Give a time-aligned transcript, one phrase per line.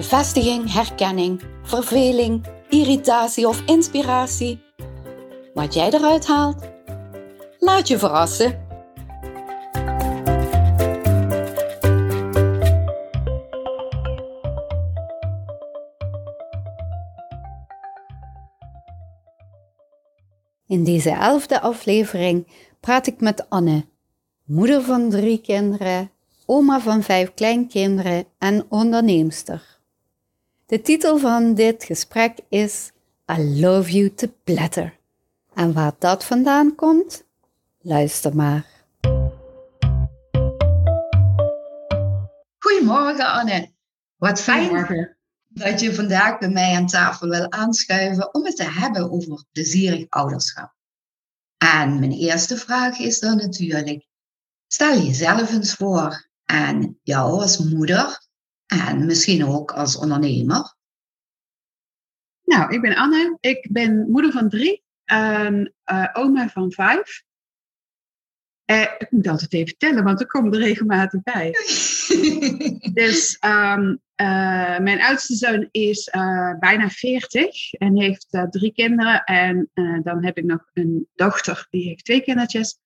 [0.00, 4.60] Bevestiging, herkenning, verveling, irritatie of inspiratie.
[5.54, 6.62] Wat jij eruit haalt,
[7.58, 8.68] laat je verrassen.
[20.66, 22.46] In deze elfde aflevering
[22.80, 23.86] praat ik met Anne,
[24.44, 26.10] moeder van drie kinderen,
[26.46, 29.79] oma van vijf kleinkinderen en onderneemster.
[30.70, 32.90] De titel van dit gesprek is
[33.38, 34.98] I love you to platter.
[35.54, 37.24] En waar dat vandaan komt?
[37.80, 38.66] Luister maar.
[42.58, 43.72] Goedemorgen Anne.
[44.16, 45.16] Wat fijn
[45.48, 50.06] dat je vandaag bij mij aan tafel wil aanschuiven om het te hebben over plezierig
[50.08, 50.74] ouderschap.
[51.58, 54.06] En mijn eerste vraag is dan natuurlijk,
[54.66, 58.28] stel jezelf eens voor en jou als moeder
[58.70, 60.74] en misschien ook als ondernemer.
[62.44, 63.36] Nou, ik ben Anne.
[63.40, 67.22] Ik ben moeder van drie en uh, oma van vijf.
[68.70, 71.50] Uh, ik moet altijd even tellen, want er komen er regelmatig bij.
[73.02, 76.08] dus um, uh, mijn oudste zoon is
[76.58, 79.24] bijna 40 en heeft drie kinderen.
[79.24, 79.70] En
[80.02, 82.78] dan heb ik nog een dochter, die heeft twee kindertjes.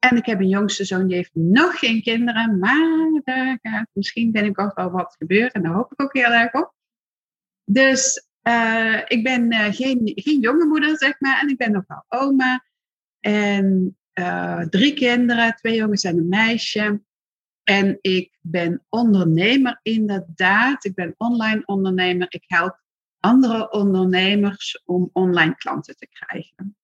[0.00, 2.58] En ik heb een jongste zoon, die heeft nog geen kinderen.
[2.58, 5.52] Maar daar gaat misschien ook wel wat gebeuren.
[5.52, 6.74] En daar hoop ik ook heel erg op.
[7.64, 11.40] Dus uh, ik ben uh, geen, geen jonge moeder, zeg maar.
[11.40, 12.64] En ik ben nog wel oma.
[13.20, 17.02] En uh, drie kinderen, twee jongens en een meisje.
[17.62, 20.84] En ik ben ondernemer inderdaad.
[20.84, 22.26] Ik ben online ondernemer.
[22.30, 22.80] Ik help
[23.20, 26.76] andere ondernemers om online klanten te krijgen.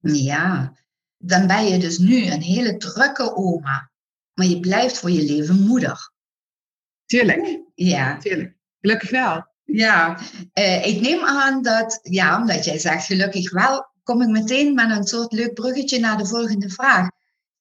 [0.00, 0.74] Ja,
[1.22, 3.90] dan ben je dus nu een hele drukke oma.
[4.34, 6.12] Maar je blijft voor je leven moeder.
[7.06, 7.60] Tuurlijk.
[7.74, 8.18] Ja.
[8.18, 8.56] Tuurlijk.
[8.80, 9.48] Gelukkig wel.
[9.64, 10.18] Ja,
[10.54, 14.90] uh, ik neem aan dat, ja, omdat jij zegt gelukkig wel, kom ik meteen met
[14.90, 17.08] een soort leuk bruggetje naar de volgende vraag.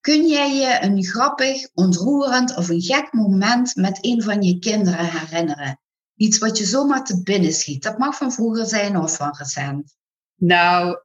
[0.01, 5.05] Kun jij je een grappig, ontroerend of een gek moment met een van je kinderen
[5.05, 5.79] herinneren?
[6.15, 7.83] Iets wat je zomaar te binnen schiet.
[7.83, 9.95] Dat mag van vroeger zijn of van recent.
[10.35, 10.97] Nou,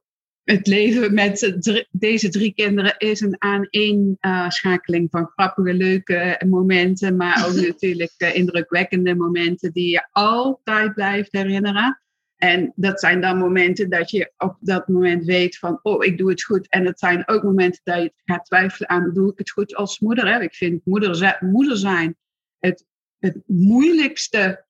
[0.45, 1.57] het leven met
[1.91, 9.15] deze drie kinderen is een aaneenschakeling van grappige, leuke momenten, maar ook natuurlijk eh, indrukwekkende
[9.15, 11.99] momenten die je altijd blijft herinneren.
[12.35, 16.29] En dat zijn dan momenten dat je op dat moment weet van, oh, ik doe
[16.29, 16.69] het goed.
[16.69, 19.99] En het zijn ook momenten dat je gaat twijfelen aan, doe ik het goed als
[19.99, 20.27] moeder?
[20.33, 20.41] Hè?
[20.41, 22.15] Ik vind moeder, moeder zijn
[22.59, 22.85] het,
[23.19, 24.65] het moeilijkste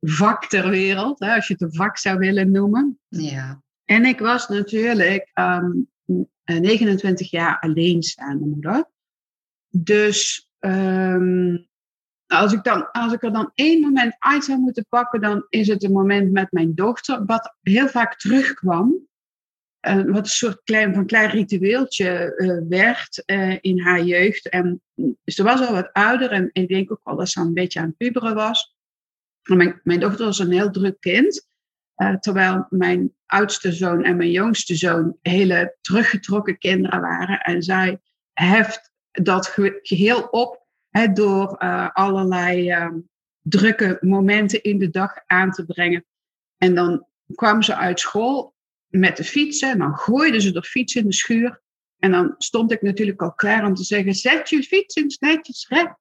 [0.00, 1.34] vak ter wereld, hè?
[1.34, 2.98] als je het een vak zou willen noemen.
[3.08, 3.64] Ja.
[3.86, 5.88] En ik was natuurlijk um,
[6.44, 8.90] 29 jaar alleenstaande moeder.
[9.68, 11.68] Dus um,
[12.26, 15.68] als, ik dan, als ik er dan één moment uit zou moeten pakken, dan is
[15.68, 19.04] het een moment met mijn dochter, wat heel vaak terugkwam.
[19.88, 23.22] Uh, wat een soort klein, van klein ritueeltje uh, werd
[23.60, 24.48] in haar jeugd.
[24.48, 24.82] En
[25.24, 27.86] ze was al wat ouder en ik denk ook wel dat ze een beetje aan
[27.86, 28.74] het puberen was.
[29.82, 31.46] Mijn dochter was een heel druk kind.
[31.96, 37.40] Uh, terwijl mijn oudste zoon en mijn jongste zoon hele teruggetrokken kinderen waren.
[37.40, 38.00] En zij
[38.32, 40.64] heft dat geheel op
[41.12, 42.88] door uh, allerlei uh,
[43.40, 46.04] drukke momenten in de dag aan te brengen.
[46.58, 48.54] En dan kwam ze uit school
[48.86, 49.70] met de fietsen.
[49.70, 51.62] En dan gooiden ze de fiets in de schuur.
[51.98, 55.66] En dan stond ik natuurlijk al klaar om te zeggen: Zet je fiets eens netjes
[55.68, 55.94] recht.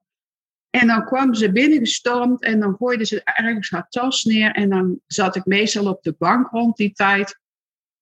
[0.69, 4.51] En dan kwam ze binnengestormd en dan gooide ze ergens haar tas neer.
[4.51, 7.39] En dan zat ik meestal op de bank rond die tijd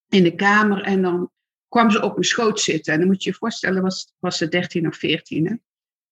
[0.10, 0.82] in de kamer.
[0.82, 1.32] En dan
[1.68, 2.94] kwam ze op mijn schoot zitten.
[2.94, 5.48] En dan moet je je voorstellen, was, was ze 13 of 14.
[5.48, 5.56] Hè?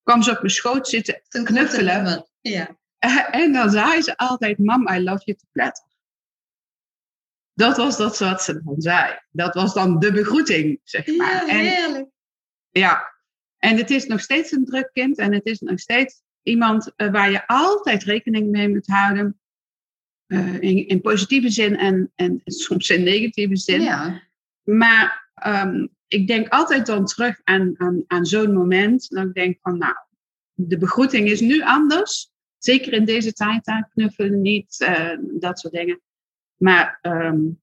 [0.04, 2.28] Kwam ze op mijn schoot zitten, knuffelen.
[2.42, 2.80] Ja.
[3.32, 5.86] En dan zei ze altijd, mam, I love you to platter.
[7.54, 9.20] Dat was dat wat ze dan zei.
[9.32, 11.48] Dat was dan de begroeting, zeg maar.
[11.48, 11.98] Ja, heerlijk.
[11.98, 12.14] En,
[12.70, 13.14] ja,
[13.58, 15.18] en het is nog steeds een druk kind.
[15.18, 19.40] En het is nog steeds iemand uh, waar je altijd rekening mee moet houden.
[20.28, 23.82] Uh, in, in, positieve zin en, en, soms in negatieve zin.
[23.82, 24.22] Ja.
[24.64, 29.10] Maar um, ik denk altijd dan terug aan, aan, aan zo'n moment.
[29.10, 29.96] Dat ik denk van, nou,
[30.54, 32.32] de begroeting is nu anders.
[32.58, 36.02] zeker in deze tijd, knuffelen niet, uh, dat soort dingen.
[36.56, 37.62] Maar um,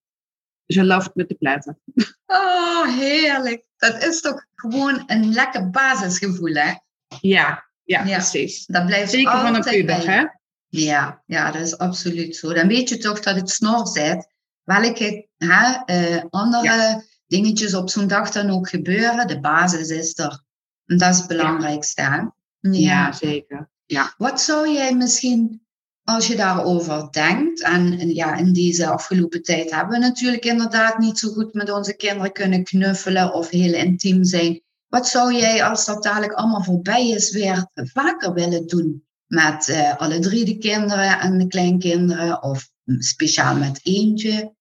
[0.66, 1.78] ze loopt met de platen.
[2.30, 3.64] Oh, heerlijk.
[3.76, 6.72] Dat is toch gewoon een lekker basisgevoel, hè?
[7.20, 8.66] Ja, ja, precies.
[8.66, 10.24] Dat blijft Zeker van een puber, hè?
[10.68, 12.52] Ja, ja, dat is absoluut zo.
[12.52, 14.28] Dan weet je toch dat het snor zit.
[14.64, 19.26] Welke hè, uh, andere dingetjes op zo'n dag dan ook gebeuren.
[19.26, 20.42] De basis is er.
[20.86, 22.02] En dat is het belangrijkste.
[22.02, 23.70] Ja, ja zeker.
[23.86, 24.14] Ja.
[24.16, 25.66] Wat zou jij misschien,
[26.04, 31.18] als je daarover denkt, en, ja, in deze afgelopen tijd hebben we natuurlijk inderdaad niet
[31.18, 34.62] zo goed met onze kinderen kunnen knuffelen of heel intiem zijn.
[34.88, 39.06] Wat zou jij, als dat dadelijk allemaal voorbij is, weer vaker willen doen?
[39.26, 44.56] Met uh, alle drie de kinderen en de kleinkinderen, of speciaal met eentje?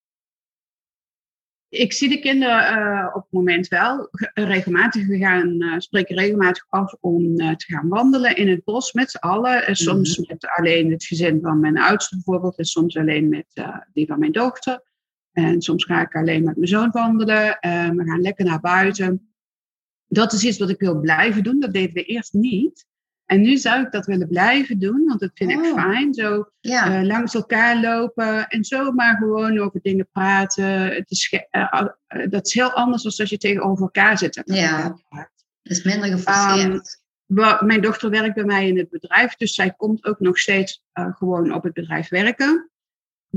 [1.69, 5.07] ik zie de kinderen uh, op het moment wel regelmatig.
[5.07, 9.12] We gaan, uh, spreken regelmatig af om uh, te gaan wandelen in het bos met
[9.12, 9.65] z'n allen.
[9.65, 10.27] En soms mhm.
[10.27, 12.57] met alleen het gezin van mijn oudste bijvoorbeeld.
[12.57, 13.45] En soms alleen met
[13.94, 14.83] die van mijn dochter.
[15.31, 17.57] En soms ga ik alleen met mijn zoon wandelen.
[17.95, 19.31] we gaan lekker naar buiten.
[20.07, 21.59] Dat is iets wat ik wil blijven doen.
[21.59, 22.86] Dat deden we eerst niet.
[23.25, 25.74] En nu zou ik dat willen blijven doen, want dat vind ik oh.
[25.74, 26.13] fijn.
[26.13, 27.00] Zo ja.
[27.00, 30.65] uh, langs elkaar lopen en zomaar gewoon over dingen praten.
[30.95, 31.88] Het is uh,
[32.30, 34.42] dat is heel anders dan als je tegenover elkaar zit.
[34.45, 34.98] Ja,
[35.62, 37.01] het is minder geforceerd.
[37.27, 40.83] Um, mijn dochter werkt bij mij in het bedrijf, dus zij komt ook nog steeds
[40.94, 42.69] gewoon op het bedrijf werken.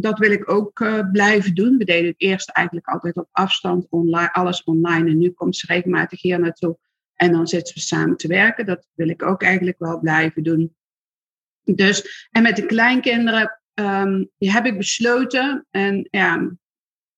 [0.01, 1.77] Dat wil ik ook blijven doen.
[1.77, 5.11] We deden het eerst eigenlijk altijd op afstand, online, alles online.
[5.11, 6.79] En nu komt ze regelmatig hier naartoe
[7.21, 8.67] en dan zitten we samen te werken.
[8.67, 10.75] Dat wil ik ook eigenlijk wel blijven doen.
[11.65, 16.57] Dus, en met de kleinkinderen um, heb ik besloten, en ja,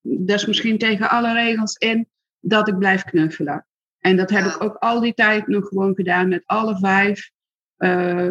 [0.00, 2.08] dat is misschien tegen alle regels in,
[2.40, 3.66] dat ik blijf knuffelen.
[3.98, 7.30] En dat heb ik ook al die tijd nog gewoon gedaan met alle vijf.
[7.78, 8.26] Uh,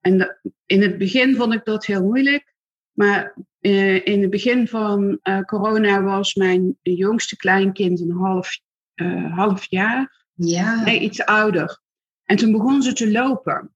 [0.00, 2.49] en in het begin vond ik dat heel moeilijk.
[3.00, 8.60] Maar uh, in het begin van uh, corona was mijn jongste kleinkind een half,
[8.94, 10.26] uh, half jaar.
[10.34, 10.84] Ja.
[10.84, 11.80] Nee, iets ouder.
[12.24, 13.74] En toen begon ze te lopen.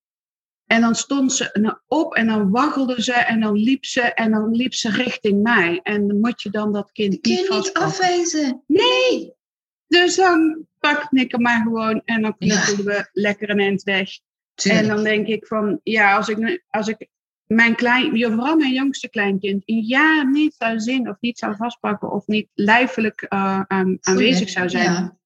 [0.67, 4.51] En dan stond ze op en dan waggelde ze en dan liep ze en dan
[4.51, 5.81] liep ze richting mij.
[5.83, 8.63] En dan moet je dan dat kind Kun je niet afwijzen?
[8.67, 9.35] Nee.
[9.87, 14.11] Dus dan pakte ik hem maar gewoon en dan knuffelden we lekker een eind weg.
[14.55, 17.09] En dan denk ik van, ja, als ik, als ik
[17.47, 22.13] mijn klein, vooral mijn jongste kleinkind, een jaar niet zou zien of niet zou vastpakken
[22.13, 23.61] of niet lijfelijk uh,
[24.01, 25.17] aanwezig zou zijn, ja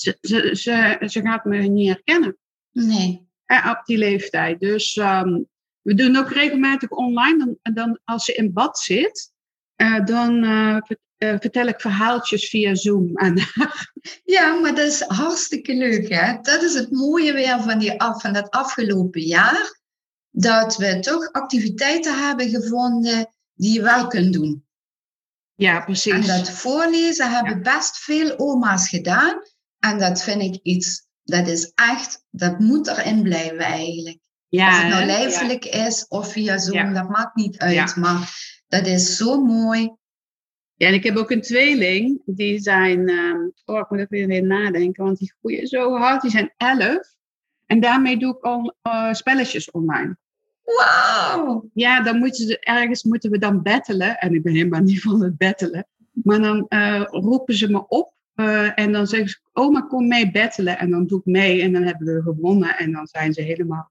[0.00, 2.36] ze, ze, ze, ze gaat me niet herkennen.
[2.72, 3.26] Nee.
[3.44, 4.60] Eh, op die leeftijd.
[4.60, 5.48] Dus um,
[5.80, 7.38] we doen ook regelmatig online.
[7.62, 9.32] Dan, dan als ze in bad zit,
[9.76, 10.78] uh, dan uh,
[11.16, 13.38] vertel ik verhaaltjes via Zoom aan
[14.24, 16.08] Ja, maar dat is hartstikke leuk.
[16.08, 16.38] Hè?
[16.40, 19.77] Dat is het mooie weer van, die af, van dat afgelopen jaar.
[20.30, 24.66] Dat we toch activiteiten hebben gevonden die je wel kunt doen.
[25.54, 26.12] Ja, precies.
[26.12, 29.42] En dat voorlezen hebben best veel oma's gedaan.
[29.78, 34.18] En dat vind ik iets, dat is echt, dat moet erin blijven eigenlijk.
[34.48, 37.96] Ja, Of het nou lijfelijk is of via Zoom, dat maakt niet uit.
[37.96, 38.30] Maar
[38.68, 39.96] dat is zo mooi.
[40.74, 44.46] Ja, en ik heb ook een tweeling, die zijn, um, oh, ik moet even weer
[44.46, 47.16] nadenken, want die groeien zo hard, die zijn elf.
[47.68, 50.16] En daarmee doe ik al uh, spelletjes online.
[50.62, 51.70] Wauw!
[51.74, 54.18] Ja, dan moeten ze ergens moeten we dan battelen.
[54.18, 55.86] En ik ben helemaal niet van het battelen.
[56.12, 60.30] Maar dan uh, roepen ze me op uh, en dan zeggen ze, oma, kom mee
[60.30, 60.78] battelen.
[60.78, 62.78] En dan doe ik mee en dan hebben we gewonnen.
[62.78, 63.90] En dan zijn ze helemaal...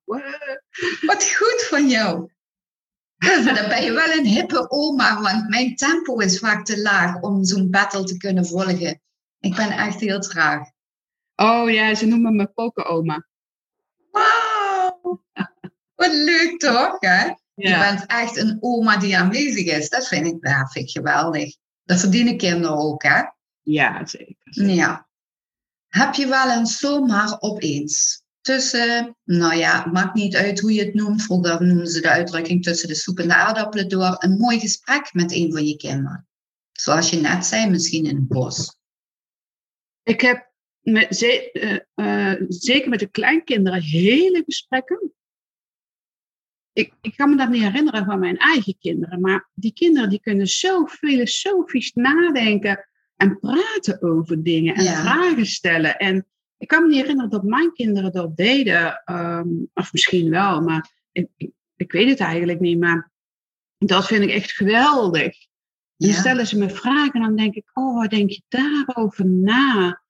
[1.05, 2.29] Wat goed van jou.
[3.45, 7.43] dan ben je wel een hippe oma, want mijn tempo is vaak te laag om
[7.43, 9.01] zo'n battle te kunnen volgen.
[9.39, 10.69] Ik ben echt heel traag.
[11.35, 13.25] Oh ja, ze noemen me pokeroma.
[14.17, 15.23] Wauw!
[15.95, 17.25] Wat leuk toch, hè?
[17.53, 19.89] Je bent echt een oma die aanwezig is.
[19.89, 21.55] Dat vind ik, dat vind ik geweldig.
[21.83, 23.21] Dat verdienen kinderen ook, hè?
[23.61, 24.63] Ja, zeker.
[24.73, 25.07] Ja.
[25.87, 30.93] Heb je wel eens zomaar opeens tussen, nou ja, maakt niet uit hoe je het
[30.93, 34.59] noemt, vroeger noemden ze de uitdrukking tussen de soep en de aardappelen door, een mooi
[34.59, 36.27] gesprek met een van je kinderen?
[36.71, 38.77] Zoals je net zei, misschien in het bos.
[40.03, 40.46] Ik heb
[40.91, 45.11] met, uh, uh, zeker met de kleinkinderen hele gesprekken.
[46.73, 50.19] Ik, ik kan me dat niet herinneren van mijn eigen kinderen, maar die kinderen die
[50.19, 55.97] kunnen zo filosofisch nadenken en praten over dingen en vragen stellen.
[55.97, 56.25] En
[56.57, 60.91] ik kan me niet herinneren dat mijn kinderen dat deden, ehm, of misschien wel, maar
[61.11, 61.27] ik,
[61.75, 62.79] ik, weet het eigenlijk niet.
[62.79, 63.11] Maar
[63.77, 65.35] dat vind ik echt geweldig.
[65.95, 70.01] Dan stellen ze me vragen en dan denk ik, oh, wat denk je daarover na?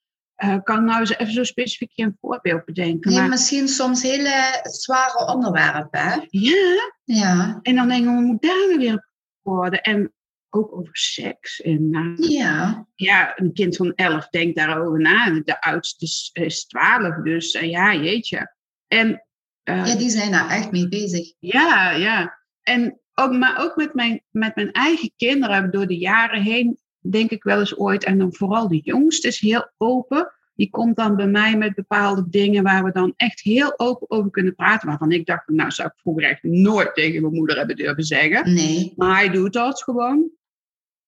[0.44, 3.12] Uh, kan nou eens even zo specifiek een voorbeeld bedenken.
[3.12, 3.30] Nee, maar...
[3.30, 6.16] misschien soms hele zware onderwerpen, hè?
[6.30, 6.94] Ja.
[7.04, 7.60] Ja.
[7.62, 9.10] En dan denken we, moet daar nou weer
[9.42, 9.82] worden?
[9.82, 10.14] En
[10.50, 11.62] ook over seks.
[11.62, 12.88] En, uh, ja.
[12.96, 15.42] ja, een kind van elf denkt daarover na.
[15.44, 18.56] De oudste is twaalf, dus uh, ja, jeetje.
[18.88, 19.22] En,
[19.64, 21.34] ja, die zijn daar echt mee bezig.
[21.40, 22.40] Ja, ja.
[22.62, 27.30] En ook, maar ook met mijn, met mijn eigen kinderen door de jaren heen denk
[27.30, 28.04] ik wel eens ooit.
[28.04, 30.32] En dan vooral de jongste is heel open.
[30.56, 34.32] Die komt dan bij mij met bepaalde dingen waar we dan echt heel open over
[34.32, 34.88] kunnen praten.
[34.88, 38.54] Waarvan ik dacht, nou zou ik vroeger echt nooit tegen mijn moeder hebben durven zeggen.
[38.54, 38.94] Nee.
[38.96, 40.30] Maar hij doet dat gewoon.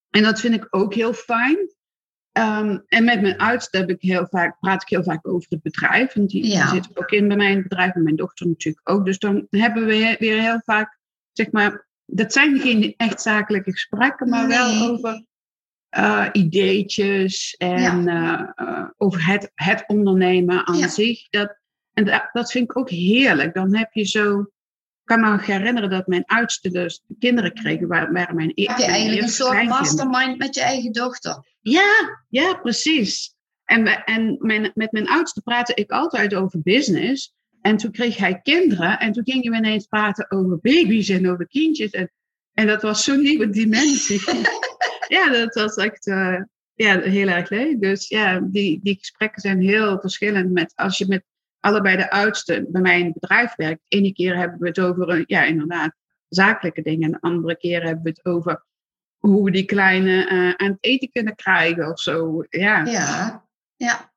[0.10, 1.58] En dat vind ik ook heel fijn.
[2.38, 5.62] Um, en met mijn oudste heb ik heel vaak, praat ik heel vaak over het
[5.62, 6.14] bedrijf.
[6.14, 6.68] Want die, Ja.
[6.68, 7.94] zit ook in bij mij in het bedrijf.
[7.96, 9.06] En mijn dochter natuurlijk ook.
[9.06, 11.00] Dus dan hebben we weer heel vaak,
[11.32, 11.88] zeg maar...
[12.12, 14.58] Dat zijn geen echt zakelijke gesprekken, maar Nee.
[14.58, 15.26] wel over
[15.98, 20.88] uh, ideetjes en uh, uh, over het, het ondernemen aan Ja.
[20.88, 21.30] zich.
[21.30, 21.58] Dat,
[21.94, 23.54] en dat, dat vind ik ook heerlijk.
[23.54, 24.40] Dan heb je zo.
[24.40, 28.64] Ik kan me nog herinneren dat mijn oudste dus kinderen kregen, waar, waar mijn e-
[28.64, 31.46] Heb je eigenlijk een eerste soort mastermind met je eigen dochter?
[31.62, 33.36] Ja, ja, precies.
[33.64, 37.34] En, we- en mijn, met mijn oudste praatte ik altijd over business.
[37.62, 39.00] En toen kreeg hij kinderen.
[39.00, 41.92] En toen gingen we ineens praten over baby's en over kindjes.
[41.92, 42.12] En,
[42.54, 44.22] en dat was zo'n nieuwe dimensie.
[45.08, 46.42] ja, dat was echt eh,
[46.74, 47.82] ja, heel erg leuk.
[47.82, 50.52] Dus ja, die, die gesprekken zijn heel verschillend.
[50.52, 51.24] Met, als je met
[51.60, 53.82] allebei de oudste bij mij in het bedrijf werkt.
[53.88, 55.94] De ene keer hebben we het over, eh, ja, inderdaad,
[56.30, 57.04] zakelijke dingen.
[57.04, 58.66] En de andere keer hebben we het over
[59.18, 62.46] hoe we die kleine eh, aan het eten kunnen krijgen of zo.
[62.50, 64.12] Ja, Ja, ja.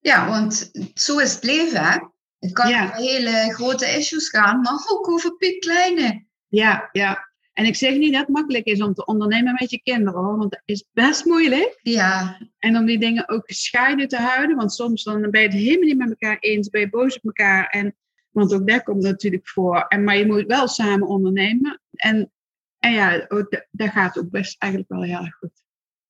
[0.00, 1.98] Ja, want zo is het leven, hè?
[2.38, 2.84] Het kan Ja.
[2.84, 6.24] over hele grote issues gaan, maar ook over piepkleine.
[6.48, 7.28] ja, ja.
[7.56, 10.36] En ik zeg niet dat het makkelijk is om te ondernemen met je kinderen, hoor,
[10.38, 11.78] want dat is best moeilijk.
[11.82, 15.56] Ja, En om die dingen ook gescheiden te houden, want soms dan ben je het
[15.56, 17.66] helemaal niet met elkaar eens, ben je boos op elkaar.
[17.66, 17.96] En,
[18.30, 19.84] want ook daar komt het natuurlijk voor.
[19.88, 21.80] En, maar je moet wel samen ondernemen.
[21.90, 22.32] En,
[22.78, 25.62] en ja, da- dat gaat ook best eigenlijk wel heel erg goed.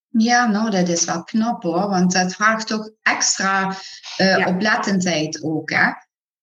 [0.08, 3.76] ja, nou, dat is wel knap hoor, want dat vraagt toch extra
[4.16, 4.48] Ja.
[4.48, 5.90] oplettendheid ook, hè?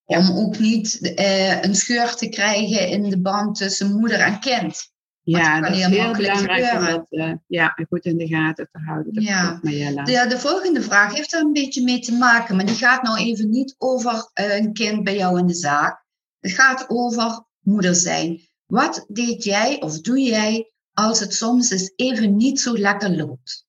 [0.06, 4.92] Om ook niet eh, een scheur te krijgen in de band tussen moeder en kind.
[5.26, 9.14] Ja, dat is heel belangrijk om dat eh, ja, goed in de gaten te houden.
[9.14, 9.60] Dat Ja.
[9.62, 10.06] klopt.
[10.06, 13.18] De, de volgende vraag heeft er een beetje mee te maken, maar die gaat nou
[13.18, 16.06] even niet over eh, een kind bij jou in de zaak.
[16.40, 18.42] Het gaat over moeder zijn.
[18.66, 23.68] Wat deed jij of doe jij als het soms eens even niet zo lekker loopt?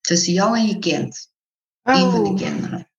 [0.00, 1.32] Tussen jou en je kind,
[1.82, 2.90] een van de kinderen.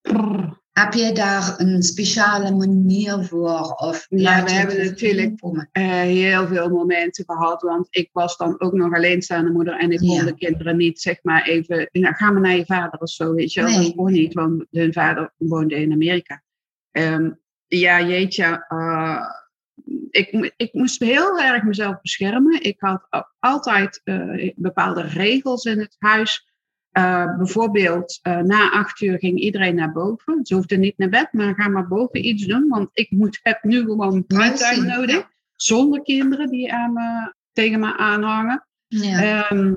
[0.00, 0.64] Brrr.
[0.80, 3.72] Heb jij daar een speciale manier voor?
[3.76, 5.40] Of Ja, we je hebben natuurlijk-
[5.72, 7.62] eh, heel veel momenten gehad.
[7.62, 9.78] Want ik was dan ook nog alleenstaande moeder.
[9.78, 10.24] En ik kon Ja.
[10.24, 11.88] de kinderen niet, zeg maar, even...
[11.92, 13.70] Nou, ga maar naar je vader of zo, weet je wel.
[13.70, 13.82] Nee.
[13.84, 16.42] Dat kon niet, want hun vader woonde in Amerika.
[16.90, 17.30] Ehm,
[17.66, 18.64] ja, jeetje.
[18.68, 19.20] eh,
[20.10, 22.62] ik, ik moest heel erg mezelf beschermen.
[22.62, 23.06] Ik had
[23.38, 26.54] altijd eh, bepaalde regels in het huis.
[26.96, 30.46] Eh, bijvoorbeeld, eh, na acht uur ging iedereen naar boven.
[30.46, 32.68] Ze hoefden niet naar bed, maar ga maar boven iets doen.
[32.68, 35.28] Want ik moet, heb nu gewoon primetime Mensen, nodig.
[35.56, 38.66] Zonder kinderen die aan me, tegen me aanhangen.
[38.86, 39.48] Ja.
[39.48, 39.74] Ehm,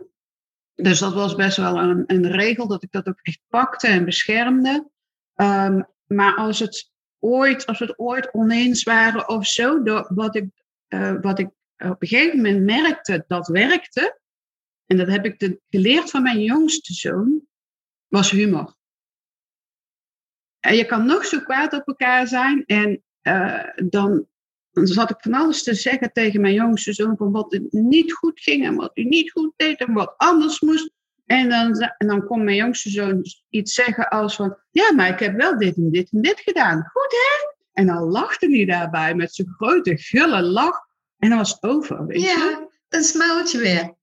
[0.75, 4.05] dus dat was best wel een, een regel dat ik dat ook echt pakte en
[4.05, 4.89] beschermde.
[5.35, 10.49] Ehm, maar als het ooit, als we het ooit oneens waren of zo, wat, ik,
[10.88, 14.18] eh, wat ik op een gegeven moment merkte dat werkte,
[14.89, 17.41] en dat heb ik de- geleerd van mijn jongste zoon,
[18.08, 18.75] was humor.
[20.60, 24.27] En je kan nog zo kwaad op elkaar zijn en eh, dan,
[24.72, 28.13] dan zat ik van alles te zeggen tegen mijn jongste zoon van wat het niet
[28.13, 30.91] goed ging en wat hij niet goed deed en wat anders moest.
[31.25, 35.19] En dan, en dan kon mijn jongste zoon iets zeggen als van, ja, maar ik
[35.19, 36.89] heb wel dit en dit en dit gedaan.
[36.91, 37.58] Goed hè?
[37.74, 40.88] En dan lachte hij daarbij met zijn grote gulle lach.
[41.17, 42.27] En dan was het over, weet je?
[42.27, 43.98] ja, dan smelt je weer.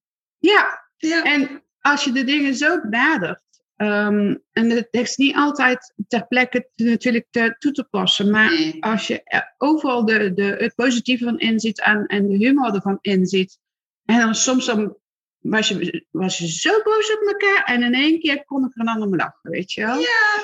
[0.53, 1.23] Ja, Ja.
[1.23, 3.43] en als je de dingen zo benadert,
[3.77, 8.51] ehm, en het is niet altijd ter plekke te- natuurlijk te, toe te passen, maar
[8.51, 8.83] Nee.
[8.85, 12.99] als je er overal de, de, het positieve van inziet en, en de humor ervan
[13.01, 13.59] inziet,
[14.05, 14.97] en dan soms dan
[15.39, 18.81] was je, was je zo boos op elkaar en in één keer kon ik er
[18.81, 19.99] een ander om lachen, weet je wel?
[19.99, 20.43] Ja,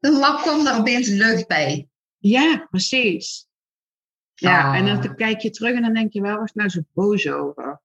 [0.00, 1.88] dan lag- kwam er opeens lucht bij.
[2.18, 3.46] Ja, precies.
[4.34, 6.80] Ja, en dan kijk je terug en dan denk je, waar was ik nou zo
[6.92, 7.80] boos over?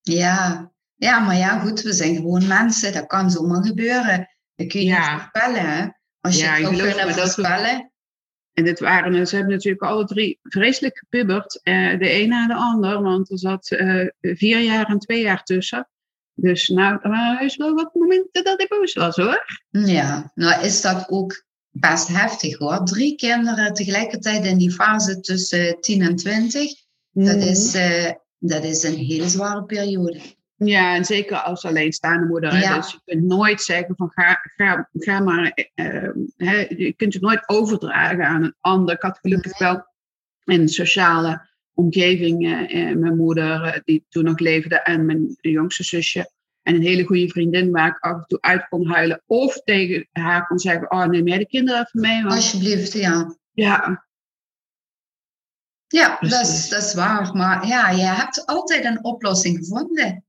[0.00, 0.70] Ja.
[0.96, 2.92] Ja, maar ja, goed, we zijn gewoon mensen.
[2.92, 4.28] Dat kan zomaar gebeuren.
[4.54, 5.12] Dat kun je Ja.
[5.12, 5.86] niet voorspellen, hè?
[6.20, 7.90] Als je Ja, het zou kunnen voorspellen.
[8.52, 11.60] En dit waren, ze hebben natuurlijk alle drie vreselijk gepubberd.
[11.62, 15.42] eh, de een na de ander, want er zat eh, vier jaar en twee jaar
[15.42, 15.88] tussen.
[16.34, 19.44] Dus nou, er waren heus wel wat momenten dat ik boos was hoor.
[19.70, 22.84] Ja, nou is dat ook best heftig hoor.
[22.84, 26.72] Drie kinderen tegelijkertijd in die fase tussen 10 en 20.
[27.10, 27.46] Dat, Mhm.
[27.48, 30.20] is, eh, dat is een hele zware periode.
[30.56, 32.58] Ja, en zeker als alleenstaande moeder.
[32.58, 32.76] Ja.
[32.76, 37.22] Dus je kunt nooit zeggen van ga, ga, ga maar, eh, hè, je kunt het
[37.22, 38.94] nooit overdragen aan een ander.
[38.94, 39.86] Ik had gelukkig wel
[40.44, 45.36] in een sociale omgeving eh, eh, mijn moeder eh, die toen nog leefde en mijn
[45.40, 46.30] jongste zusje.
[46.62, 49.22] En een hele goede vriendin waar ik af en toe uit kon huilen.
[49.26, 52.22] Of tegen haar kon zeggen, oh neem jij de kinderen even mee.
[52.22, 53.36] Want, Alsjeblieft, ja.
[53.52, 54.06] ja,
[55.86, 57.34] Ja, dat is, dat is waar.
[57.34, 60.25] Maar ja, je hebt altijd een oplossing gevonden.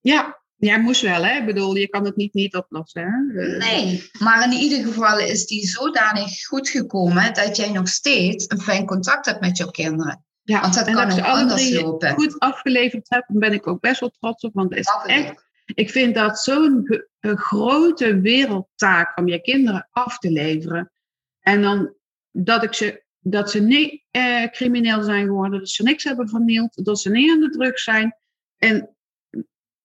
[0.00, 1.38] Ja, jij moest wel hè.
[1.38, 3.42] Ik bedoel, je kan het niet niet oplossen hè.
[3.42, 8.44] Eh, Nee, maar in ieder geval is die zodanig goed gekomen dat jij nog steeds
[8.48, 10.24] een fijn contact hebt met jouw kinderen.
[10.42, 12.10] Ja, Want dat en kan dat ook anders lopen.
[12.14, 14.54] goed afgeleverd heb, daar ben ik ook best wel trots op.
[14.54, 20.30] Want het is echt, ik vind dat zo'n grote wereldtaak om je kinderen af te
[20.30, 20.92] leveren.
[21.40, 21.94] En dan
[22.30, 26.84] dat, ik ze, dat ze niet eh, crimineel zijn geworden, dat ze niks hebben vernield,
[26.84, 28.16] dat ze niet aan de druk zijn.
[28.56, 28.96] En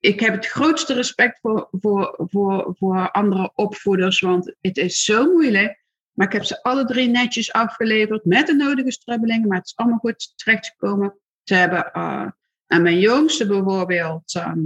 [0.03, 5.31] ik heb het grootste respect voor, voor, voor, voor andere opvoeders, want het is zo
[5.31, 5.83] moeilijk.
[6.13, 9.75] Maar ik heb ze alle drie netjes afgeleverd met de nodige strubbelingen, maar het is
[9.75, 11.19] allemaal goed terechtgekomen.
[11.43, 11.91] Ze hebben,
[12.67, 14.59] en mijn jongste bijvoorbeeld, ehm,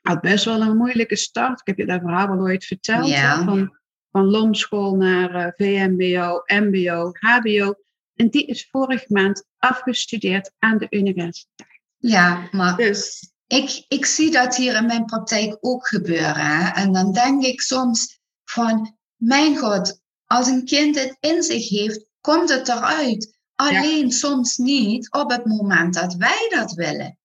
[0.00, 1.60] had best wel een moeilijke start.
[1.60, 3.08] Ik heb je dat verhaal wel ooit verteld.
[3.08, 3.38] Ja.
[3.38, 3.78] hè, Van,
[4.10, 7.74] van LOM-school naar eh, VMBO, MBO, HBO.
[8.14, 11.80] En die is vorig maand afgestudeerd aan de universiteit.
[11.96, 16.74] Ja, maar Dus ik, ik zie dat hier in mijn praktijk ook gebeuren.
[16.74, 22.06] En dan denk ik soms van, mijn god, als een kind het in zich heeft,
[22.20, 23.38] komt het eruit.
[23.54, 27.18] Alleen soms niet op het moment dat wij dat willen.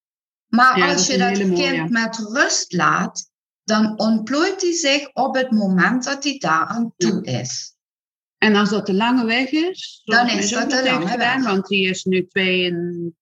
[0.47, 3.29] Maar Ja, als je dat kind met rust laat,
[3.63, 7.75] dan ontplooit hij zich op het moment dat hij daaraan toe is.
[8.37, 11.51] En als dat de lange weg is, Dan is dat de lange gedaan, weg.
[11.51, 13.13] want die is nu 32,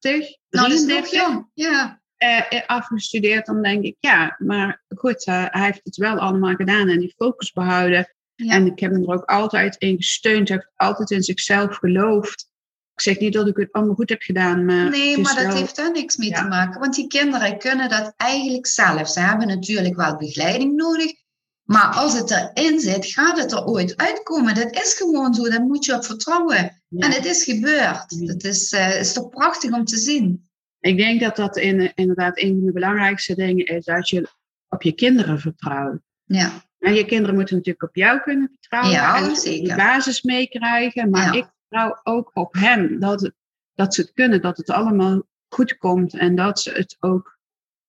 [0.00, 1.50] Nou, dat is nog 33, jong.
[1.54, 2.01] Ja.
[2.22, 6.88] Eh, afgestudeerd, dan denk ik, ja, maar goed, eh, hij heeft het wel allemaal gedaan
[6.88, 8.14] en die focus behouden.
[8.34, 8.54] Ja.
[8.54, 12.50] En ik heb hem er ook altijd in gesteund, hij heeft altijd in zichzelf geloofd.
[12.94, 14.90] Ik zeg niet dat ik het allemaal goed heb gedaan, maar.
[14.90, 16.42] Nee, het maar dat wel- heeft daar niks mee Ja.
[16.42, 16.80] te maken.
[16.80, 19.08] Want die kinderen kunnen dat eigenlijk zelf.
[19.08, 21.12] Ze hebben natuurlijk wel begeleiding nodig.
[21.62, 24.54] Maar als het erin zit, gaat het er ooit uitkomen.
[24.54, 25.48] Dat is gewoon zo.
[25.48, 26.82] Daar moet je op vertrouwen.
[26.88, 27.06] Ja.
[27.06, 28.26] En het is gebeurd.
[28.26, 30.50] Dat is, eh, is toch prachtig om te zien.
[30.82, 34.28] Ik denk dat dat in, inderdaad een van de belangrijkste dingen is, dat je
[34.68, 36.00] op je kinderen vertrouwt.
[36.24, 38.92] Ja, En je kinderen moeten natuurlijk op jou kunnen vertrouwen.
[38.92, 39.68] Ja, en zeker.
[39.68, 41.10] de basis meekrijgen.
[41.10, 41.40] Maar Ja.
[41.40, 43.00] ik vertrouw ook op hen.
[43.00, 43.34] Dat, het-
[43.74, 44.42] dat ze het kunnen.
[44.42, 46.14] Dat het allemaal goed komt.
[46.18, 47.38] En dat ze het ook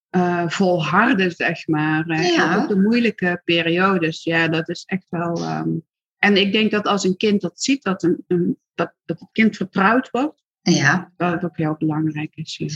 [0.10, 2.08] eh, volharden, zeg maar.
[2.08, 2.62] eh, Ja.
[2.63, 4.23] Op de moeilijke periodes.
[4.23, 5.36] Ja, dat is echt wel...
[5.38, 5.69] ehm,
[6.17, 9.29] en ik denk dat als een kind dat ziet, dat, een, een- dat, dat het
[9.32, 10.42] kind vertrouwd wordt.
[10.71, 11.12] Ja.
[11.17, 12.58] Dat het ook heel belangrijk is.
[12.58, 12.67] ja.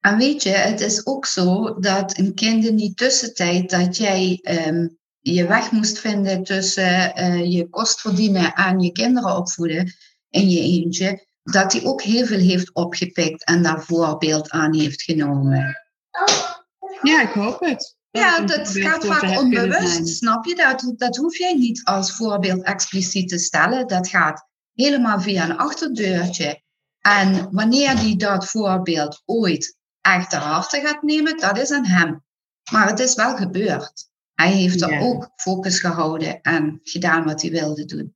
[0.00, 4.38] En weet je, het is ook zo dat een kind in die tussentijd dat jij
[4.42, 9.92] ehm, je weg moest vinden tussen eh, je kost verdienen en je kinderen opvoeden
[10.30, 15.02] in je eentje, dat hij ook heel veel heeft opgepikt en daar voorbeeld aan heeft
[15.02, 15.76] genomen.
[17.02, 17.96] Ja, ik hoop het.
[18.10, 20.54] Ja, dat gaat vaak onbewust, snap je?
[20.54, 23.86] Dat, dat hoef jij niet als voorbeeld expliciet te stellen.
[23.86, 26.62] Dat gaat helemaal via een achterdeurtje.
[27.02, 32.24] En wanneer die dat voorbeeld ooit echt ter harte gaat nemen, dat is aan hem.
[32.70, 34.10] Maar het is wel gebeurd.
[34.34, 38.14] Hij heeft er ook focus gehouden en gedaan wat hij wilde doen.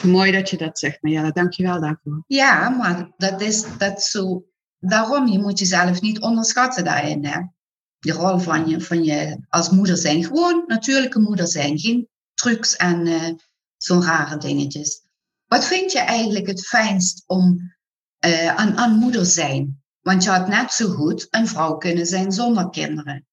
[0.00, 1.32] Mooi dat je dat zegt, Marjelle.
[1.32, 2.24] Dank je wel daarvoor.
[2.26, 4.44] Ja, maar dat is dat zo.
[4.78, 7.24] Daarom, je moet jezelf niet onderschatten daarin.
[7.24, 7.40] Hè?
[7.98, 10.24] De rol van je, van je als moeder zijn.
[10.24, 11.78] Gewoon natuurlijke moeder zijn.
[11.78, 13.28] Geen trucs en eh,
[13.76, 15.02] zo'n rare dingetjes.
[15.46, 17.74] Wat vind je eigenlijk het fijnst om
[18.22, 19.82] eh, aan, aan moeder zijn?
[20.00, 23.26] Want je had net zo goed een vrouw kunnen zijn zonder kinderen.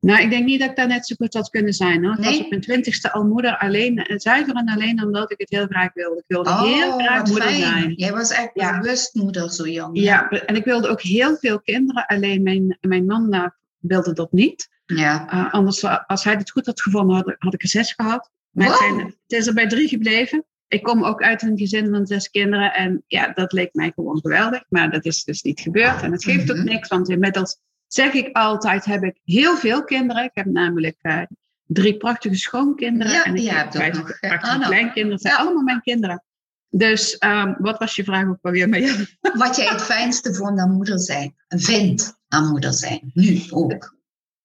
[0.00, 2.04] Nou, ik denk niet dat ik daar net zo goed had kunnen zijn.
[2.04, 2.12] Hoor.
[2.12, 2.30] Ik Nee?
[2.30, 5.66] was op mijn twintigste al moeder alleen, eh, zuiver en alleen omdat ik het heel
[5.66, 6.16] graag wilde.
[6.18, 7.60] Ik wilde heel graag Oh, wat moeder fijn.
[7.60, 7.92] zijn.
[7.92, 8.78] Jij was echt Ja.
[8.78, 9.98] bewust moeder zo jong.
[9.98, 12.06] Ja, en ik wilde ook heel veel kinderen.
[12.06, 13.46] Alleen mijn, mijn man eh,
[13.78, 14.68] wilde dat niet.
[14.86, 15.48] ja.
[15.50, 18.30] Anders, als hij het goed had gevonden, had, had ik er zes gehad.
[18.50, 18.76] Maar Wow.
[18.76, 20.44] zijn, het is er bij drie gebleven.
[20.68, 22.72] Ik kom ook uit een gezin van zes kinderen.
[22.74, 24.64] En ja, dat leek mij gewoon geweldig.
[24.68, 26.02] Maar dat is dus niet gebeurd.
[26.02, 26.66] En het geeft ook Mhm.
[26.66, 26.88] niks.
[26.88, 30.24] Want inmiddels zeg ik altijd, heb ik heel veel kinderen.
[30.24, 31.22] Ik heb namelijk eh,
[31.66, 33.12] drie prachtige schoonkinderen.
[33.12, 34.66] Ja, en ik heb vijf eh, prachtige Anna.
[34.66, 35.10] kleinkinderen.
[35.12, 35.40] Het zijn Ja.
[35.40, 36.24] allemaal mijn kinderen.
[36.68, 38.78] Dus ehm, wat was je vraag ook alweer?
[38.80, 38.94] Ja,
[39.34, 41.34] Wat jij het fijnste vond aan moeder zijn.
[41.48, 43.10] Vindt aan moeder zijn.
[43.14, 43.96] Nu ook.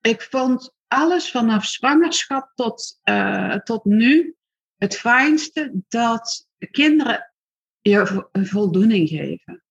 [0.02, 4.36] ik vond alles vanaf zwangerschap tot, uh, tot nu
[4.80, 7.34] het fijnste dat kinderen
[7.82, 9.64] je voldoening geven.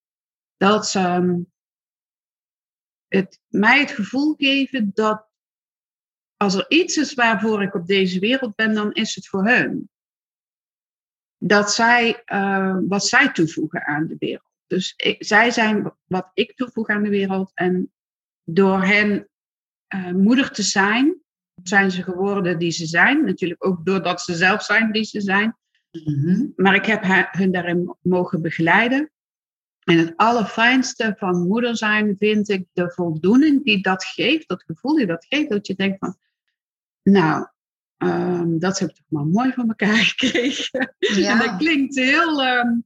[0.57, 1.41] Dat ze ehm,
[3.07, 5.27] het, mij het gevoel geven dat
[6.37, 9.91] als er iets is waarvoor ik op deze wereld ben, dan is het voor hun.
[11.39, 14.53] Dat zij, uh, wat zij toevoegen aan de wereld.
[14.67, 17.51] Dus zij zijn wat ik toevoeg aan de wereld.
[17.55, 17.93] En
[18.45, 19.29] door hen
[19.95, 21.23] uh, moeder te zijn,
[21.63, 23.25] zijn ze geworden die ze zijn.
[23.25, 25.57] Natuurlijk ook doordat ze zelf zijn die ze zijn.
[25.91, 26.53] Mm-hmm.
[26.57, 29.11] Maar ik heb hen daarin mogen begeleiden.
[29.85, 34.95] En het allerfijnste van moeder zijn vind ik de voldoening die dat geeft, dat gevoel
[34.95, 36.17] die dat geeft, dat je denkt van,
[37.03, 37.47] nou,
[37.99, 40.95] um, dat heb ik toch maar mooi van elkaar gekregen.
[40.99, 41.31] Ja.
[41.31, 42.85] en dat klinkt heel um,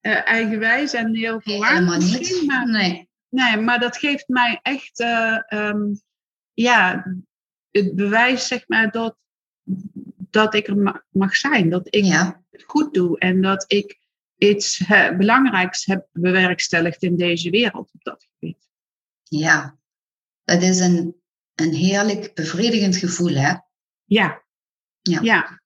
[0.00, 3.08] uh, eigenwijs en heel verwaard misschien, maar, nee.
[3.28, 6.00] nee, maar dat geeft mij echt, uh, um,
[6.52, 7.06] ja,
[7.70, 9.16] het bewijs zeg maar dat,
[10.30, 12.42] dat ik er mag zijn, dat ik ja.
[12.50, 13.98] het goed doe en dat ik
[14.38, 18.68] iets belangrijks heb bewerkstelligd in deze wereld op dat gebied.
[19.22, 19.78] Ja,
[20.44, 21.16] dat is een,
[21.54, 23.54] een heerlijk bevredigend gevoel, hè?
[24.04, 24.42] Ja.
[25.00, 25.20] Ja.
[25.22, 25.60] ja.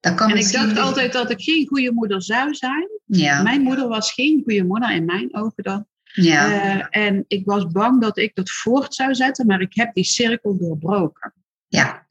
[0.00, 2.88] Dat kan en ik dacht altijd dat ik geen goede moeder zou zijn.
[3.04, 3.42] Ja.
[3.42, 5.86] Mijn moeder was geen goede moeder in mijn ogen dan.
[6.12, 6.48] Ja.
[6.48, 10.04] Uh, en ik was bang dat ik dat voort zou zetten, maar ik heb die
[10.04, 11.34] cirkel doorbroken.
[11.68, 12.06] Ja,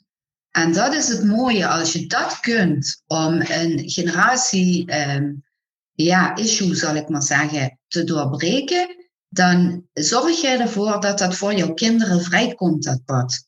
[0.52, 5.44] en dat is het mooie als je dat kunt om een generatie um,
[5.92, 11.54] ja, issue, zal ik maar zeggen, te doorbreken, dan zorg je ervoor dat dat voor
[11.54, 13.48] jouw kinderen vrijkomt, dat pad.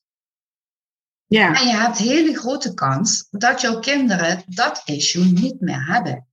[1.26, 1.62] Ja.
[1.62, 6.28] En je hebt hele grote kans dat jouw kinderen dat issue niet meer hebben.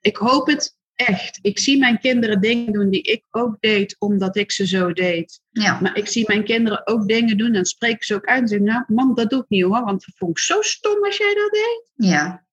[0.00, 1.38] Ik hoop het echt.
[1.42, 5.40] Ik zie mijn kinderen dingen doen die ik ook deed, omdat ik ze zo deed.
[5.50, 5.80] Ja.
[5.80, 8.58] Maar ik zie mijn kinderen ook dingen doen en spreek ze ook uit en zeg,
[8.58, 11.34] nou, mam, dat doe ik niet hoor, want dat vond ik zo stom als jij
[11.34, 12.08] dat deed.
[12.08, 12.46] Ja.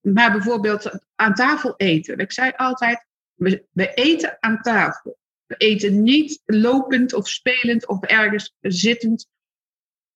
[0.00, 2.18] Maar bijvoorbeeld aan tafel eten.
[2.18, 5.18] Ik zei altijd, we, we eten aan tafel.
[5.46, 9.28] We eten niet lopend of spelend of ergens zittend.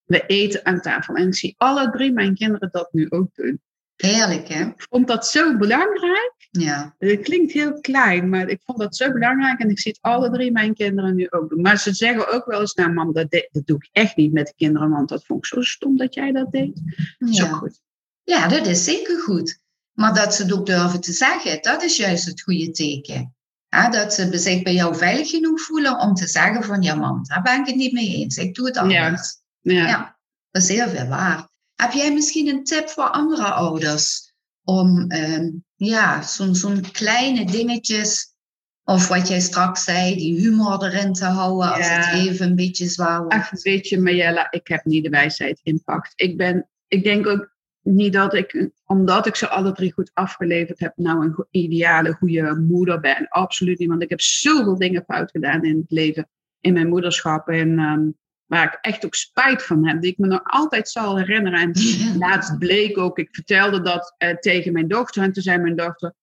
[0.03, 1.15] We eten aan tafel.
[1.15, 3.61] En ik zie alle drie mijn kinderen dat nu ook doen.
[4.01, 4.65] Heerlijk, hè?
[4.65, 6.33] Ik vond dat zo belangrijk.
[6.51, 6.95] Ja.
[6.97, 9.59] Het klinkt heel klein, maar ik vond dat zo belangrijk.
[9.59, 11.61] En ik zie het alle drie mijn kinderen nu ook doen.
[11.61, 14.47] Maar ze zeggen ook wel eens, nou mam, dat, dat doe ik echt niet met
[14.47, 14.89] de kinderen.
[14.89, 16.81] Want dat vond ik zo stom dat jij dat deed.
[17.17, 17.33] Ja.
[17.33, 17.81] Zo goed.
[18.23, 19.59] Ja, dat is zeker goed.
[19.93, 23.35] Maar dat ze het ook durven te zeggen, dat is juist het goede teken.
[23.69, 27.41] dat ze zich bij jou veilig genoeg voelen om te zeggen van, ja mam, daar
[27.41, 28.37] ben ik het niet mee eens.
[28.37, 29.41] Ik doe het anders.
[29.59, 29.87] Ja.
[29.87, 30.19] ja.
[30.51, 31.48] dat is heel veel waar.
[31.81, 38.35] Heb jij misschien een tip voor andere ouders om ehm, ja, zo'n zo'n kleine dingetjes,
[38.83, 42.87] of wat jij straks zei, die humor erin te houden als het even een beetje
[42.87, 43.33] zwaar wordt?
[43.33, 46.13] Ach, weet je, Marjella, ik heb niet de wijsheid in pacht.
[46.15, 50.79] Ik, ben, ik denk ook niet dat ik, omdat ik ze alle drie goed afgeleverd
[50.79, 53.27] heb, nou een ideale, goede moeder ben.
[53.27, 57.47] Absoluut niet, want ik heb zoveel dingen fout gedaan in het leven, in mijn moederschap.
[57.47, 58.17] En um,
[58.49, 61.59] waar ik echt ook spijt van heb, die ik me nog altijd zal herinneren.
[61.59, 61.73] En
[62.17, 66.13] laatst bleek ook, ik vertelde dat uh, tegen mijn dochter en toen zei mijn dochter,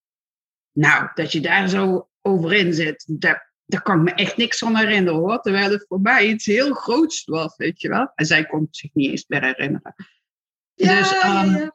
[0.73, 4.59] nou, dat je daar zo over in zit, daar, daar kan ik me echt niks
[4.59, 5.41] van herinneren hoor.
[5.41, 8.12] Terwijl het voor mij iets heel groots was, weet je wel.
[8.15, 9.95] En zij kon zich niet eens meer herinneren.
[10.75, 11.73] Ja, dus um, ja,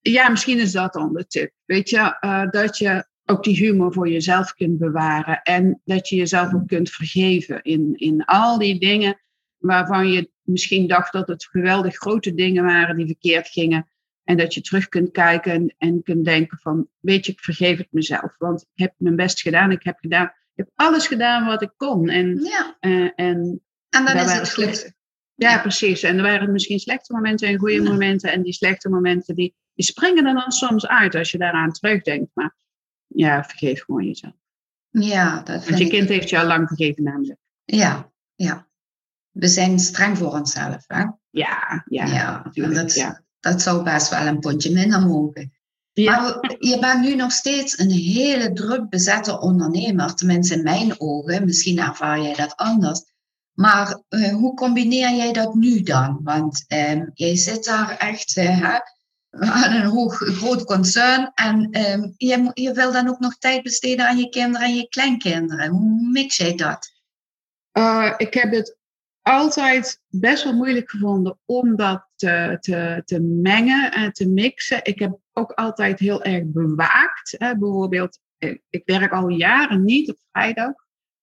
[0.00, 1.52] ja, misschien is dat dan de tip.
[1.64, 5.42] Weet je, uh, dat je ook die humor voor jezelf kunt bewaren.
[5.42, 9.20] En dat je jezelf ook kunt vergeven in, in al die dingen
[9.58, 13.88] waarvan je misschien dacht dat het geweldig grote dingen waren die verkeerd gingen.
[14.24, 17.78] En dat je terug kunt kijken en, en kunt denken van, weet je, ik vergeef
[17.78, 18.34] het mezelf.
[18.38, 21.72] Want ik heb mijn best gedaan, ik heb, gedaan, ik heb alles gedaan wat ik
[21.76, 22.08] kon.
[22.08, 22.76] En, ja.
[22.80, 24.96] Uh, en, en dan is het slechte.
[25.34, 26.02] Ja, precies.
[26.02, 28.32] En er waren misschien slechte momenten en goede momenten.
[28.32, 32.30] En die slechte momenten, die, die springen er dan soms uit als je daaraan terugdenkt.
[32.34, 32.56] Maar
[33.06, 34.34] ja, vergeef gewoon jezelf.
[34.90, 37.38] Ja, dat Want je kind heeft je al lang vergeven namelijk.
[37.64, 38.67] Ja, ja
[39.38, 40.84] we zijn streng voor onszelf.
[40.86, 41.04] Hè?
[41.30, 43.22] Ja, ja, ja, dat, ja.
[43.40, 45.52] dat zou best wel een pondje minder mogen.
[45.92, 46.20] Ja.
[46.20, 51.44] Maar je bent nu nog steeds een hele druk bezette ondernemer, tenminste in mijn ogen.
[51.44, 53.02] Misschien ervaar jij dat anders.
[53.52, 56.20] Maar uh, hoe combineer jij dat nu dan?
[56.22, 58.78] Want uh, jij zit daar echt uh,
[59.30, 64.08] aan een hoog, groot concern en ehm, je, je wil dan ook nog tijd besteden
[64.08, 65.68] aan je kinderen en je kleinkinderen.
[65.68, 66.92] Hoe mix jij dat?
[67.72, 68.77] Uh, ik heb het
[69.28, 72.56] altijd best wel moeilijk gevonden om dat te,
[73.04, 74.80] te, mengen en te mixen.
[74.82, 77.34] Ik heb ook altijd heel erg bewaakt.
[77.38, 77.58] Hè.
[77.58, 78.20] Bijvoorbeeld,
[78.70, 80.72] ik werk al jaren niet op vrijdag.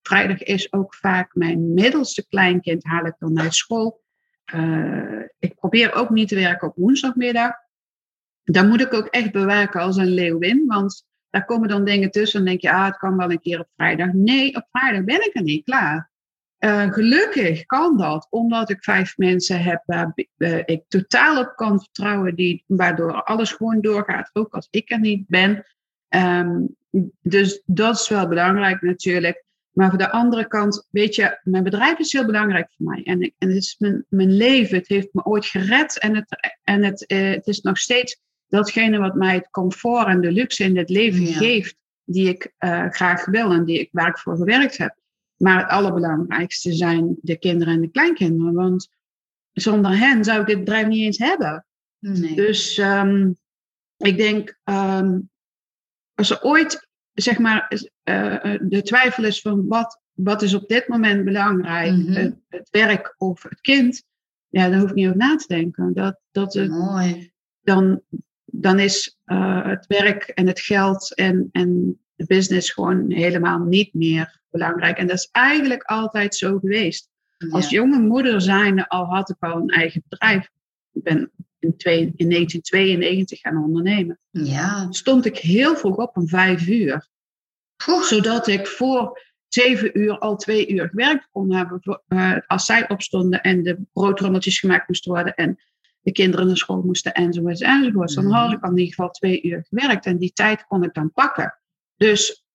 [0.02, 4.04] Vrijdag is ook vaak mijn middelste kleinkind, haal ik dan naar school.
[4.44, 7.52] eh, ik probeer ook niet te werken op woensdagmiddag.
[8.42, 12.38] Dan moet ik ook echt bewerken als een leeuwin, want daar komen dan dingen tussen.
[12.38, 14.12] Dan denk je, ah, het kan wel een keer op vrijdag.
[14.12, 16.10] Nee, op vrijdag ben ik er niet klaar.
[16.60, 21.80] Uh, gelukkig kan dat, omdat ik vijf mensen heb waar uh, ik totaal op kan
[21.80, 25.66] vertrouwen, die, waardoor alles gewoon doorgaat, ook als ik er niet ben.
[26.08, 26.76] Um,
[27.20, 29.44] dus dat is wel belangrijk natuurlijk.
[29.70, 33.02] Maar voor de andere kant, weet je, mijn bedrijf is heel belangrijk voor mij.
[33.04, 36.58] En, ik, en het is mijn, mijn leven, het heeft me ooit gered en het,
[36.64, 40.64] en het, uh, het is nog steeds datgene wat mij het comfort en de luxe
[40.64, 41.32] in het leven ja.
[41.32, 42.52] geeft, die ik
[42.90, 44.96] graag wil en die ik, waar ik voor gewerkt heb.
[45.36, 48.54] Maar het allerbelangrijkste zijn de kinderen en de kleinkinderen.
[48.54, 48.88] Want
[49.52, 51.66] zonder hen zou ik dit bedrijf niet eens hebben.
[51.98, 52.34] Nee.
[52.34, 53.36] Dus um,
[53.96, 55.30] ik denk, um,
[56.14, 57.72] als er ooit, zeg maar,
[58.04, 62.14] uh, de twijfel is van wat, wat is op dit moment belangrijk, mm -hmm.
[62.14, 64.04] het, het, werk of het kind,
[64.48, 65.94] ja, daar hoef ik niet over na te denken.
[65.94, 67.32] Dat, dat het, Mooi.
[67.60, 68.02] Dan,
[68.44, 73.94] dan is uh, het werk en het geld en, en de business gewoon helemaal niet
[73.94, 74.98] meer belangrijk.
[74.98, 77.08] En dat is eigenlijk altijd zo geweest.
[77.38, 77.48] Ja.
[77.48, 80.48] Als jonge moeder zijnde al had ik al een eigen bedrijf.
[80.92, 84.18] Ik ben in, twee, in 1992 gaan ondernemen.
[84.30, 84.86] Ja.
[84.90, 87.08] Stond ik heel vroeg op om vijf uur.
[88.00, 92.02] Zodat ik voor zeven uur al twee uur gewerkt kon hebben.
[92.08, 95.34] Uh, als zij opstonden en de broodrommeltjes gemaakt moesten worden.
[95.34, 95.58] En
[96.00, 98.14] de kinderen naar school moesten enzovoort enzovoort.
[98.14, 100.06] Dan had ik al in ieder geval twee uur gewerkt.
[100.06, 101.58] En die tijd kon ik dan pakken.
[101.96, 102.46] Dus,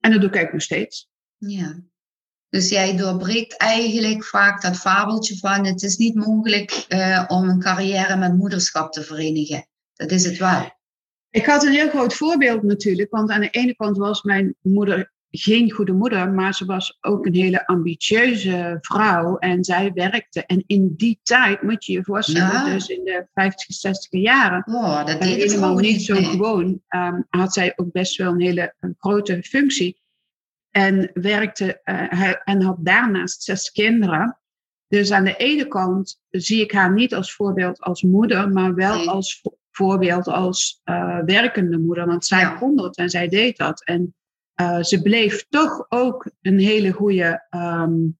[0.00, 1.08] en dat doe ik eigenlijk nog steeds.
[1.36, 1.82] Ja.
[2.48, 7.60] Dus jij doorbreekt eigenlijk vaak dat fabeltje van het is niet mogelijk uh, om een
[7.60, 9.66] carrière met moederschap te verenigen.
[9.94, 10.72] Dat is het wel.
[11.30, 15.12] Ik had een heel groot voorbeeld natuurlijk, want aan de ene kant was mijn moeder
[15.36, 20.46] geen goede moeder, maar ze was ook een hele ambitieuze vrouw en zij werkte.
[20.46, 22.72] En in die tijd, moet je je voorstellen, ja.
[22.72, 27.52] dus in de 50, 60 jaren, oh, dat deed helemaal niet zo gewoon, um, had
[27.52, 30.02] zij ook best wel een hele een grote functie.
[30.76, 34.38] En werkte uh, en had daarnaast zes kinderen.
[34.88, 38.96] Dus aan de ene kant zie ik haar niet als voorbeeld als moeder, maar wel
[38.96, 39.08] nee.
[39.08, 42.06] als voorbeeld als uh, werkende moeder.
[42.06, 42.56] Want zij ja.
[42.56, 43.84] kon dat en zij deed dat.
[43.84, 44.14] En
[44.60, 48.18] uh, ze bleef toch ook een hele goede, um,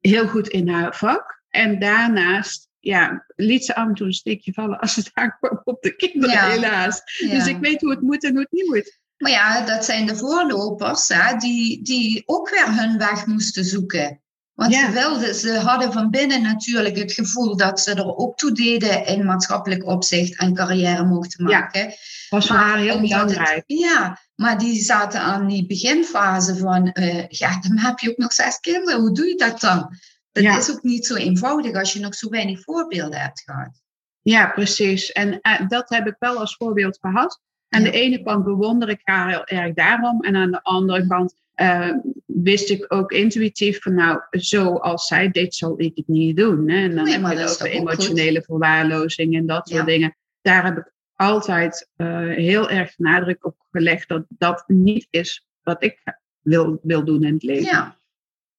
[0.00, 1.42] heel goed in haar vak.
[1.48, 5.82] En daarnaast ja, liet ze af en toe een steekje vallen als het aankwam op
[5.82, 6.48] de kinderen, ja.
[6.48, 7.02] helaas.
[7.18, 7.30] Ja.
[7.30, 9.02] Dus ik weet hoe het moet en hoe het niet moet.
[9.16, 14.22] Maar ja, dat zijn de voorlopers hè, die, die ook weer hun weg moesten zoeken.
[14.54, 14.86] Want ja.
[14.86, 19.06] ze, wilden, ze hadden van binnen natuurlijk het gevoel dat ze er ook toe deden
[19.06, 21.80] in maatschappelijk opzicht en carrière mochten maken.
[21.80, 21.94] Ja,
[22.28, 23.64] was voor haar heel belangrijk.
[23.66, 28.16] Het, ja, maar die zaten aan die beginfase van, uh, ja, dan heb je ook
[28.16, 29.98] nog zes kinderen, hoe doe je dat dan?
[30.32, 30.58] Dat ja.
[30.58, 33.82] is ook niet zo eenvoudig als je nog zo weinig voorbeelden hebt gehad.
[34.22, 35.12] Ja, precies.
[35.12, 37.40] En uh, dat heb ik wel als voorbeeld gehad.
[37.74, 40.20] Aan de ene kant bewonder ik haar heel erg daarom.
[40.20, 41.90] En aan de andere kant uh,
[42.26, 46.70] wist ik ook intuïtief van nou, zoals zij deed, zal ik het niet doen.
[46.70, 46.76] Hè?
[46.76, 48.44] En dan nee, heb je over emotionele goed.
[48.44, 50.16] verwaarlozing en dat soort dingen.
[50.42, 55.84] Daar heb ik altijd uh, heel erg nadruk op gelegd dat dat niet is wat
[55.84, 56.02] ik
[56.40, 57.64] wil, wil doen in het leven.
[57.64, 57.98] Ja,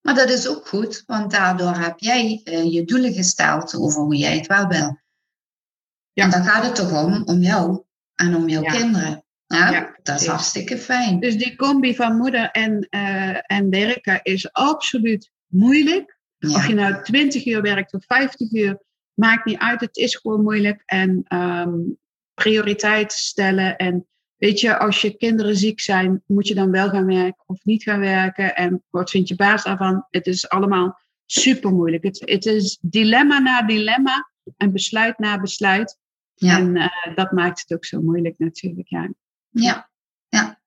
[0.02, 4.16] maar dat is ook goed, want daardoor heb jij uh, je doelen gesteld over hoe
[4.16, 5.00] jij het wel wil.
[6.14, 6.24] Ja.
[6.24, 7.85] En dan gaat het toch om, om jou
[8.16, 8.72] en om jouw ja.
[8.72, 9.26] kinderen.
[9.48, 11.20] Ja, ja, dat is hartstikke fijn.
[11.20, 16.18] Dus die combi van moeder en, uh, en werken is absoluut moeilijk.
[16.38, 16.56] Ja.
[16.56, 18.82] Of je nou 20 uur werkt of 50 uur,
[19.14, 19.80] maakt niet uit.
[19.80, 20.82] Het is gewoon moeilijk.
[20.86, 21.98] En um,
[22.34, 23.78] prioriteiten stellen.
[23.78, 27.64] En weet je, als je kinderen ziek zijn, moet je dan wel gaan werken of
[27.64, 28.56] niet gaan werken.
[28.56, 30.08] En wat vindt je baas daarvan?
[30.10, 32.04] Het is allemaal super moeilijk.
[32.04, 35.98] Het, het is dilemma na dilemma en besluit na besluit.
[36.36, 36.58] Ja.
[36.58, 38.90] En uh, dat maakt het ook zo moeilijk natuurlijk.
[38.90, 39.10] Ja.
[39.50, 39.90] ja,
[40.30, 40.60] ja.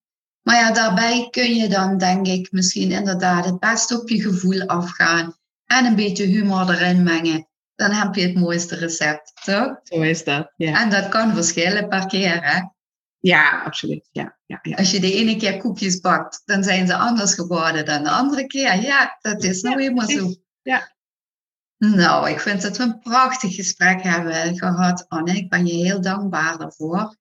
[0.42, 4.62] Maar ja, daarbij kun je dan denk ik misschien inderdaad het beste op je gevoel
[4.66, 5.36] afgaan.
[5.66, 7.48] En een beetje humor erin mengen.
[7.74, 9.80] Dan heb je het mooiste recept, toch?
[9.82, 10.82] Zo is dat, ja.
[10.82, 12.60] En dat kan verschillen per keer, hè?
[13.18, 14.08] Ja, absoluut.
[14.12, 14.76] Ja, ja, ja.
[14.76, 18.46] Als je de ene keer koekjes bakt, dan zijn ze anders geworden dan de andere
[18.46, 18.80] keer.
[18.80, 20.34] Ja, dat is nou eenmaal zo.
[20.62, 20.92] Ja,
[21.78, 25.36] nou, ik vind dat we een prachtig gesprek hebben gehad, Anne.
[25.36, 27.16] Ik ben je heel dankbaar daarvoor.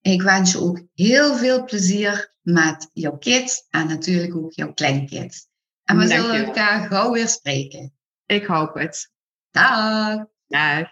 [0.00, 5.46] Ik wens je ook heel veel plezier met jouw kids en natuurlijk ook jouw kleinkids.
[5.84, 7.92] En we Dank zullen elkaar gauw weer spreken.
[8.26, 9.12] Ik hoop het.
[9.50, 10.24] Dag.
[10.46, 10.88] Dag.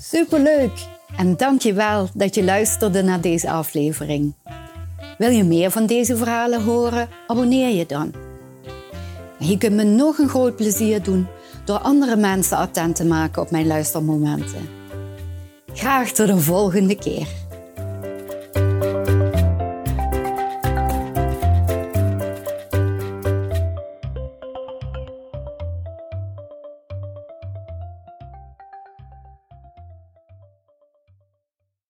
[0.00, 0.86] Superleuk!
[1.16, 4.34] En dank je wel dat je luisterde naar deze aflevering.
[5.18, 7.08] Wil je meer van deze verhalen horen?
[7.26, 8.12] Abonneer je dan.
[9.38, 11.26] je kunt me nog een groot plezier doen
[11.64, 14.68] door andere mensen attent te maken op mijn luistermomenten.
[15.72, 17.26] Graag tot de volgende keer.